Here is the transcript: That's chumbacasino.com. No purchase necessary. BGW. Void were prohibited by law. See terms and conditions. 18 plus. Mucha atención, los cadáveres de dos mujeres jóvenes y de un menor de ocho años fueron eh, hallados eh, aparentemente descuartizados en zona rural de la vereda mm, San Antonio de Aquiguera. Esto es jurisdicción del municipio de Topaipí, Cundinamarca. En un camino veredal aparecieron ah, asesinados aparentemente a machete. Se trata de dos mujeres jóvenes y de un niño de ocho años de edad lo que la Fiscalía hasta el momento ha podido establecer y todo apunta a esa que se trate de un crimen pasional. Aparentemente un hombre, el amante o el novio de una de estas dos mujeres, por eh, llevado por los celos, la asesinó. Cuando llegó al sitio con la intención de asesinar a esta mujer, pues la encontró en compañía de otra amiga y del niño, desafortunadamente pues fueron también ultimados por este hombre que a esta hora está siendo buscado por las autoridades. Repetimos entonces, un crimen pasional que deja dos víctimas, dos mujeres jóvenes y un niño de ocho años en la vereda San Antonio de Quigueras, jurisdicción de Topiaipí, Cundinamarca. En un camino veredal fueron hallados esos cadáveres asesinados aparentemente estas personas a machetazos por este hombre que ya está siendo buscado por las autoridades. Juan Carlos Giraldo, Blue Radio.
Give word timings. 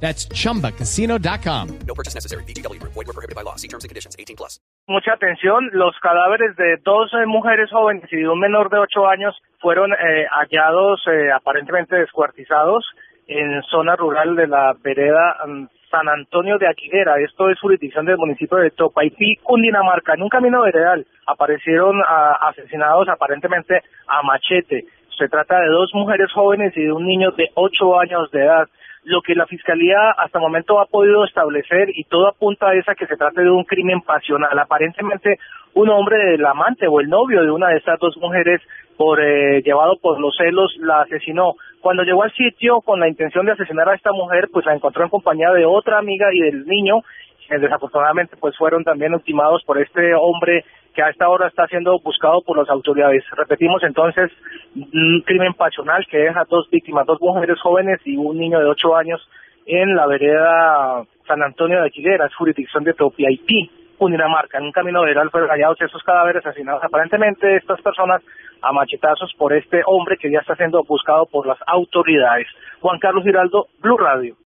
That's 0.00 0.28
chumbacasino.com. 0.28 1.78
No 1.86 1.94
purchase 1.94 2.14
necessary. 2.14 2.44
BGW. 2.44 2.80
Void 2.82 3.06
were 3.06 3.12
prohibited 3.12 3.34
by 3.34 3.42
law. 3.42 3.56
See 3.56 3.68
terms 3.68 3.84
and 3.84 3.88
conditions. 3.88 4.14
18 4.18 4.36
plus. 4.36 4.60
Mucha 4.88 5.14
atención, 5.14 5.68
los 5.72 5.98
cadáveres 6.00 6.54
de 6.56 6.76
dos 6.84 7.10
mujeres 7.26 7.70
jóvenes 7.70 8.04
y 8.12 8.18
de 8.18 8.28
un 8.28 8.38
menor 8.38 8.70
de 8.70 8.78
ocho 8.78 9.08
años 9.08 9.34
fueron 9.58 9.92
eh, 9.92 10.26
hallados 10.30 11.02
eh, 11.08 11.32
aparentemente 11.34 11.96
descuartizados 11.96 12.84
en 13.26 13.62
zona 13.62 13.96
rural 13.96 14.36
de 14.36 14.46
la 14.46 14.76
vereda 14.80 15.38
mm, 15.44 15.66
San 15.90 16.08
Antonio 16.08 16.58
de 16.58 16.68
Aquiguera. 16.68 17.18
Esto 17.20 17.48
es 17.50 17.58
jurisdicción 17.58 18.06
del 18.06 18.18
municipio 18.18 18.58
de 18.58 18.70
Topaipí, 18.70 19.36
Cundinamarca. 19.42 20.14
En 20.14 20.22
un 20.22 20.28
camino 20.28 20.62
veredal 20.62 21.06
aparecieron 21.26 22.00
ah, 22.06 22.38
asesinados 22.48 23.08
aparentemente 23.08 23.82
a 24.06 24.22
machete. 24.22 24.84
Se 25.18 25.28
trata 25.28 25.58
de 25.60 25.68
dos 25.68 25.90
mujeres 25.94 26.30
jóvenes 26.32 26.76
y 26.76 26.82
de 26.82 26.92
un 26.92 27.06
niño 27.06 27.30
de 27.32 27.50
ocho 27.54 27.98
años 27.98 28.30
de 28.30 28.44
edad 28.44 28.68
lo 29.06 29.22
que 29.22 29.36
la 29.36 29.46
Fiscalía 29.46 30.10
hasta 30.18 30.38
el 30.38 30.42
momento 30.42 30.80
ha 30.80 30.86
podido 30.86 31.24
establecer 31.24 31.90
y 31.94 32.04
todo 32.04 32.26
apunta 32.26 32.68
a 32.68 32.74
esa 32.74 32.96
que 32.96 33.06
se 33.06 33.16
trate 33.16 33.42
de 33.42 33.50
un 33.50 33.62
crimen 33.62 34.00
pasional. 34.00 34.58
Aparentemente 34.58 35.38
un 35.74 35.88
hombre, 35.90 36.34
el 36.34 36.44
amante 36.44 36.88
o 36.88 37.00
el 37.00 37.08
novio 37.08 37.42
de 37.42 37.50
una 37.50 37.68
de 37.68 37.76
estas 37.76 38.00
dos 38.00 38.16
mujeres, 38.16 38.60
por 38.96 39.20
eh, 39.22 39.62
llevado 39.62 39.96
por 40.02 40.18
los 40.18 40.34
celos, 40.36 40.74
la 40.78 41.02
asesinó. 41.02 41.52
Cuando 41.80 42.02
llegó 42.02 42.24
al 42.24 42.32
sitio 42.32 42.80
con 42.80 42.98
la 42.98 43.08
intención 43.08 43.46
de 43.46 43.52
asesinar 43.52 43.88
a 43.88 43.94
esta 43.94 44.10
mujer, 44.10 44.48
pues 44.52 44.66
la 44.66 44.74
encontró 44.74 45.04
en 45.04 45.10
compañía 45.10 45.50
de 45.52 45.64
otra 45.66 45.98
amiga 45.98 46.26
y 46.32 46.40
del 46.40 46.66
niño, 46.66 47.02
desafortunadamente 47.48 48.36
pues 48.36 48.56
fueron 48.56 48.84
también 48.84 49.14
ultimados 49.14 49.62
por 49.64 49.80
este 49.80 50.14
hombre 50.14 50.64
que 50.94 51.02
a 51.02 51.10
esta 51.10 51.28
hora 51.28 51.48
está 51.48 51.66
siendo 51.66 51.98
buscado 52.00 52.40
por 52.42 52.58
las 52.58 52.68
autoridades. 52.70 53.22
Repetimos 53.36 53.82
entonces, 53.84 54.32
un 54.74 55.22
crimen 55.26 55.52
pasional 55.52 56.04
que 56.10 56.18
deja 56.18 56.44
dos 56.48 56.68
víctimas, 56.70 57.06
dos 57.06 57.20
mujeres 57.20 57.60
jóvenes 57.60 58.00
y 58.04 58.16
un 58.16 58.38
niño 58.38 58.58
de 58.58 58.66
ocho 58.66 58.96
años 58.96 59.20
en 59.66 59.94
la 59.94 60.06
vereda 60.06 61.04
San 61.26 61.42
Antonio 61.42 61.82
de 61.82 61.90
Quigueras, 61.90 62.34
jurisdicción 62.34 62.84
de 62.84 62.94
Topiaipí, 62.94 63.70
Cundinamarca. 63.98 64.58
En 64.58 64.64
un 64.64 64.72
camino 64.72 65.02
veredal 65.02 65.30
fueron 65.30 65.50
hallados 65.50 65.80
esos 65.80 66.02
cadáveres 66.02 66.44
asesinados 66.46 66.82
aparentemente 66.82 67.56
estas 67.56 67.80
personas 67.82 68.22
a 68.62 68.72
machetazos 68.72 69.32
por 69.36 69.52
este 69.52 69.82
hombre 69.86 70.16
que 70.16 70.30
ya 70.30 70.38
está 70.38 70.56
siendo 70.56 70.82
buscado 70.84 71.26
por 71.26 71.46
las 71.46 71.58
autoridades. 71.66 72.46
Juan 72.80 72.98
Carlos 72.98 73.24
Giraldo, 73.24 73.66
Blue 73.80 73.98
Radio. 73.98 74.36